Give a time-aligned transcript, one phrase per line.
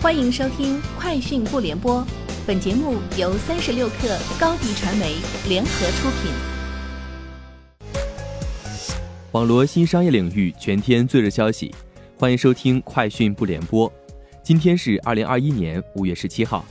[0.00, 2.00] 欢迎收听《快讯不联播》，
[2.46, 5.16] 本节目由三十六克高低传媒
[5.48, 6.30] 联合出品。
[9.32, 11.74] 网罗新商业领域全天最热消息，
[12.16, 13.90] 欢迎收听《快讯不联播》。
[14.40, 16.64] 今天是二零二一年五月十七号。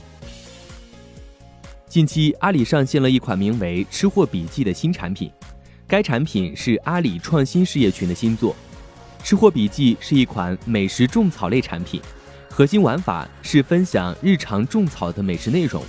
[1.86, 5.30] 近期，阿里上线了一款名为“吃货笔记”的新产品，
[5.86, 8.56] 该产品是阿里创新事业群的新作。
[9.22, 12.00] “吃货笔记”是一款美食种草类产品。
[12.58, 15.80] 核心玩法是分享日常种草的美食内容，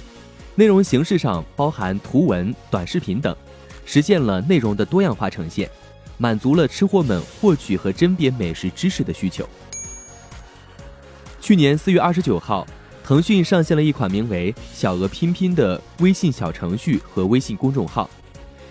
[0.54, 3.36] 内容形式上包含图文、短视频等，
[3.88, 5.68] 实现了内容的多样化呈现，
[6.20, 9.50] 满足了吃货们获取和甄别美食知识的需求。
[11.42, 12.68] 去年四月二十九号，
[13.04, 18.08] 腾讯上线了一款名为“小额拼拼”的微信小程序和微信公众号。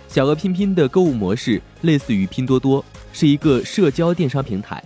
[0.06, 4.80] 小额拼拼的购物模式类似于拼多多，是一个社交电商平台。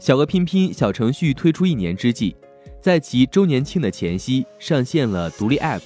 [0.00, 2.34] 小额拼拼小程序推出一年之际，
[2.80, 5.82] 在其周年庆的前夕上线了独立 App。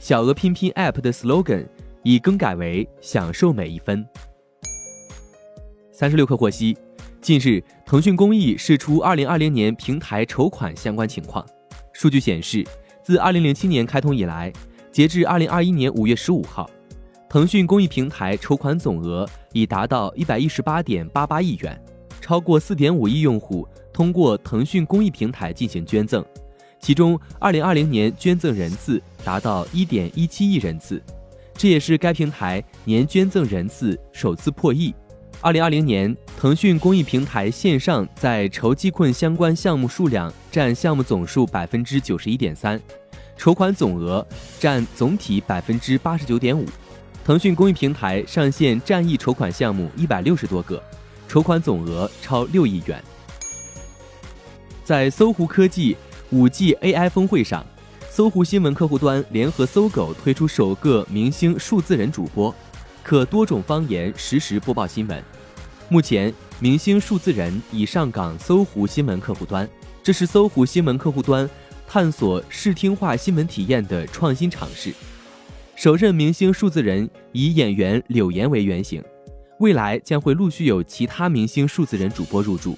[0.00, 1.64] 小额拼拼 App 的 slogan
[2.02, 4.04] 已更改为“享受每一分”。
[5.92, 6.76] 三十六氪获悉，
[7.20, 11.46] 近日腾讯公益释出二零二零年平台筹款相关情况。
[11.92, 12.66] 数据显示，
[13.04, 14.52] 自二零零七年开通以来，
[14.90, 16.68] 截至二零二一年五月十五号，
[17.28, 21.80] 腾讯公益平台筹款总额已达到一百一十八点八八亿元。
[22.20, 26.24] 超过四点五亿用户通过腾讯公益平台进行捐赠，
[26.80, 31.02] 其中二零二零年捐赠人次达到一点一七亿人次，
[31.54, 34.94] 这也是该平台年捐赠人次首次破亿。
[35.40, 42.80] 二零二零年，腾讯公益平台线上在筹济困相关项目数量占项目总数百分之九十一点三，
[43.36, 44.26] 筹款总额
[44.58, 46.64] 占总体百分之八十九点五。
[47.24, 50.82] 腾讯公益平台上线战役筹款项目一百六十多个。
[51.28, 53.02] 筹款总额超六亿元。
[54.84, 55.96] 在搜狐科技
[56.30, 57.66] 五 G AI 峰会上，
[58.08, 62.54] 搜狐新闻客户端联合搜狗推出首个明星数字人主播，
[63.02, 65.22] 可多种方言实时播报新闻。
[65.88, 69.68] 目前，明星数字人已上岗搜狐新闻客户端，
[70.02, 71.48] 这是搜狐新闻客户端
[71.86, 74.94] 探索视听化新闻体验的创新尝试。
[75.74, 79.02] 首任明星数字人以演员柳岩为原型。
[79.58, 82.76] 未来将会陆续有其他明星数字人主播入驻。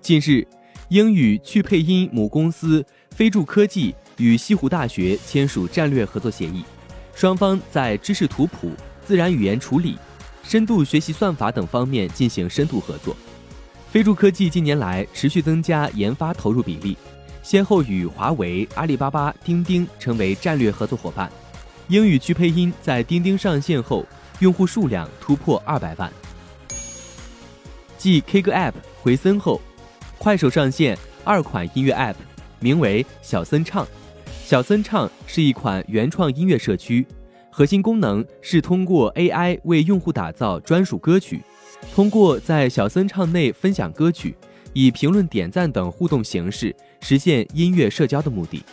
[0.00, 0.44] 近日，
[0.88, 6.64] 英语去配音母公司飞助科技与西湖大学签署战略合作协议，
[7.14, 8.72] 双方在知识图谱、
[9.06, 9.96] 自然语言处理、
[10.42, 13.16] 深度学习算法等方面进行深度合作。
[13.92, 16.96] 飞助科技近年来持续增加研发投入比例，
[17.44, 21.30] 先后与华为、阿里巴巴、钉钉成为战略合作伙伴。
[21.86, 24.04] 英语去配音在钉钉上线后。
[24.40, 26.10] 用户数量突破二百万。
[27.96, 29.60] 继 K 歌 App 回森后，
[30.18, 32.14] 快手上线二款音乐 App，
[32.58, 33.86] 名为小森唱。
[34.44, 37.06] 小森唱是一款原创音乐社区，
[37.50, 41.42] 核心功能是通过 AI 为用户打造专属歌曲，
[41.94, 44.34] 通过在小森唱内分享歌曲，
[44.72, 48.64] 以评论、点赞等互动形式实现音乐社交的目的。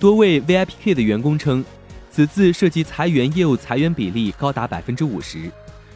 [0.00, 1.62] 多位 VIPK 的员工称。
[2.18, 5.48] 此次涉及裁员业务，裁员比例高达百分之五十，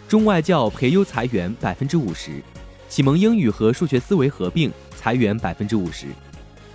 [0.06, 2.40] 中外教培优裁员百分之五十，
[2.88, 6.06] 启蒙英语和数学思维合并裁员百分之五十，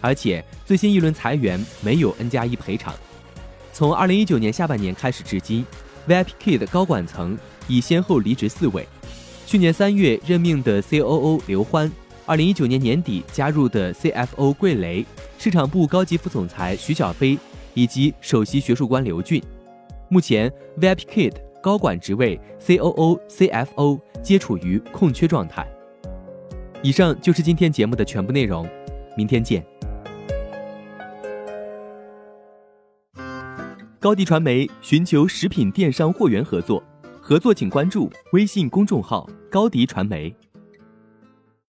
[0.02, 2.94] 而且最新一轮裁员没有 N 加一赔偿。
[3.72, 5.66] 从二零一九年下半年开始至今
[6.09, 8.86] ，VIPKID 高管层已先后离职四位。
[9.46, 11.90] 去年三月任命的 COO 刘欢，
[12.25, 15.06] 二零一九年年底加入的 CFO 桂雷，
[15.40, 17.40] 市场部高级副总裁徐小飞。
[17.78, 19.40] 以及首席学术官刘俊，
[20.10, 25.64] 目前 VIPKid 高管职位 COO、CFO 皆处于空缺状态。
[26.82, 28.68] 以上就是今天节目的全部内容，
[29.16, 29.64] 明天见。
[34.00, 36.82] 高迪传媒寻求食品电商货源合作，
[37.22, 40.36] 合作请关注微信公众号高迪传媒。